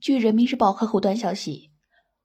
[0.00, 1.72] 据人民日报客户端消息，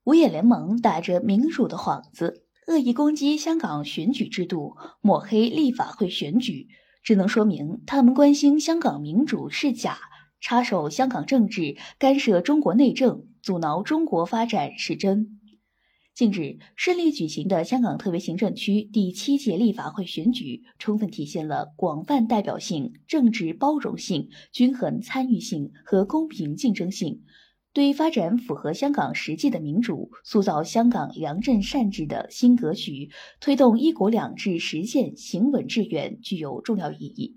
[0.06, 6.70] 五眼联盟打着民主的幌子，恶意攻击香港选举制度，抹黑立法会选举，
[7.04, 9.98] 只能说明他们关心香港民主是假，
[10.40, 15.42] 插手香港政治，干涉中国内政，阻挠中国发展是真。
[16.14, 27.22] 近日顺利举行的香港特别行政区第七届立法会选举，充分体现了广泛代表性、政治包容性、均衡参与性和公平竞争性，
[27.76, 33.10] 对发展符合香港实际的民主、塑造香港良政善治的新格局、
[33.42, 37.36] 推动“一国两制”实现行稳致远具有重要意义。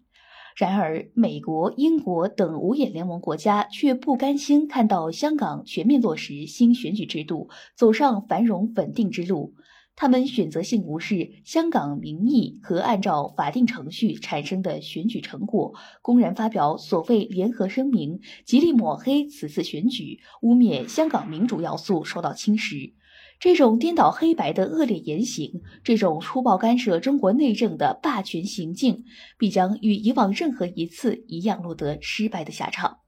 [0.56, 9.54] 然而，美国、英国等五眼联盟国家却不甘心看到香港全面落实新选举制度，走上繁荣稳定之路。
[10.00, 22.92] 他们选择性无视香港民意和按照法定程序产生的选举成果，公然发表所谓联合声明，极力抹黑此次选举，污蔑香港民主要素受到侵蚀。
[23.40, 29.02] 这种颠倒黑白的恶劣言行，这种粗暴干涉中国内政的霸权行径，
[29.36, 32.98] 必将与以往任何一次一样落得失败的下场。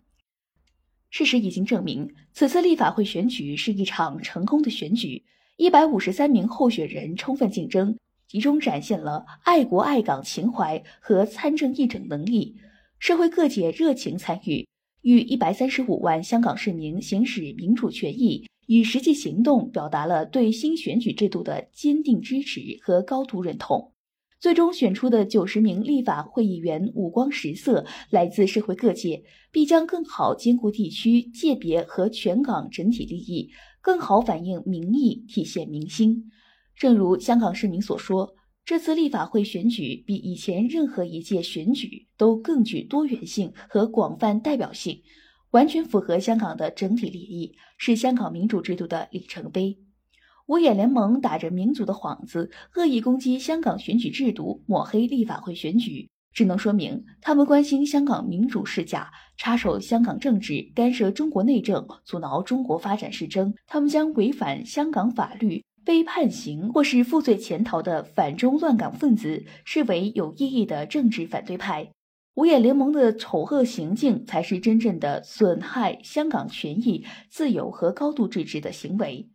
[1.08, 5.22] 事实已经证明，此次立法会选举是一场成功的选举，
[5.60, 7.94] 一百五十三名候选人充分竞争，
[8.26, 12.56] 集中展现了爱国爱港情怀和参政议政能力，
[12.98, 14.66] 社会各界热情参与，
[15.02, 18.46] 与一百三十五万香港市民行使民主权益。
[18.68, 23.92] 以实际行动表达了对新选举制度的坚定支持和高度认同。
[24.38, 29.22] 最终选出的九十名立法会议员五光十色，来自社会各界，
[29.52, 36.30] 必将更好兼顾地区界别和全港整体利益，更好反映民意，体现民心。
[36.76, 45.02] 正如香港市民所说，这次立法会选举比以前任何一届选举都更具多元性和广泛代表性。
[45.50, 49.76] 完全符合香港的整体利益，是香港民主制度的里程碑。
[50.46, 63.54] 五眼联盟打着民族的幌子，恶意攻击香港选举制度，抹黑立法会选举，只能说明他们关心香港民主是假，插手香港政治，干涉中国内政，阻挠中国发展是真。
[63.66, 71.90] 他们将违反香港法律、被判刑或是负罪潜逃的反中乱港分子视为有意义的政治反对派。
[72.36, 79.28] 五眼联盟的丑恶行径，才是真正的损害香港权益、自由和高度自治的行为。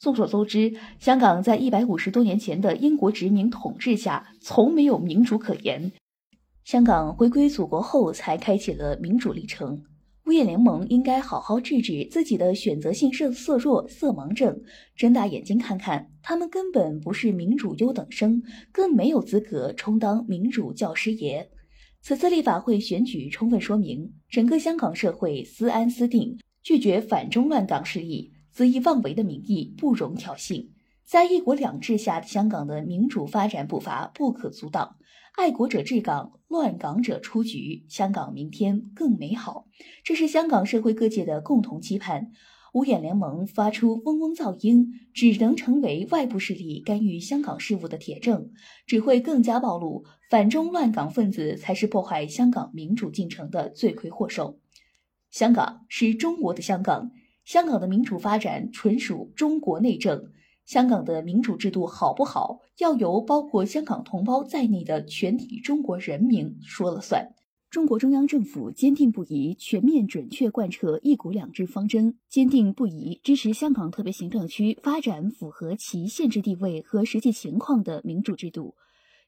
[0.00, 5.92] 众所周知，香港在一百五十多年前的英国殖民统治下，从没有民主可言。
[6.64, 9.84] 香港回归祖国后，才开启了民主历程。
[10.24, 14.58] 五眼联盟应该好好治治自己的选择性色色弱、色盲症，
[14.96, 18.42] 睁大眼睛看看，他们根本不是民主优等生，
[18.72, 21.50] 更没有资格充当民主教师爷。
[22.00, 30.66] 此次立法会选举充分说明，整个香港社会私安私定，拒绝反中乱港势力恣意妄为的民意，不容挑衅。
[31.04, 34.96] 在一国两制下香港的民主发展步伐不可阻挡，
[35.36, 39.66] 爱国者治港，乱港者出局，香港明天更美好。
[40.04, 42.30] 这是香港社会各界的共同期盼。
[42.72, 48.52] 五眼联盟发出嗡嗡噪音，只能成为外部势力干预香港事务的铁证，
[48.86, 54.60] 只会更加暴露反中乱港分子才是破坏香港民主进程的罪魁祸首。
[55.32, 57.10] 香港是中国的香港，
[57.44, 60.30] 香港的民主发展纯属中国内政。
[60.64, 67.34] 香港的民主制度好不好，要由包括香港同胞在内的全体中国人民说了算。
[67.70, 78.76] 中国中央政府坚定不移全面准确贯彻“一国两制”方针，坚定不移支持香港特别行政区发展符合其宪制地位和实际情况的民主制度。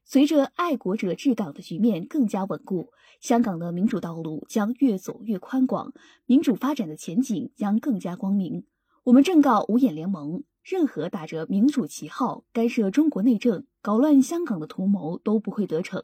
[0.05, 5.93] 随着爱国者治港的局面更加稳固，香港的民主道路将越走越宽广，
[6.25, 8.65] 民主发展的前景将更加光明。
[9.03, 16.03] 我们正告五眼联盟：任何打着民主旗号干涉中国内政、搞乱香港的图谋都不会得逞。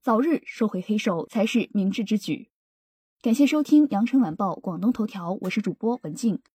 [0.00, 2.48] 早日收回黑手才是明智之举。
[3.20, 6.40] 感谢收听羊城晚报广东头条，我是主播文静。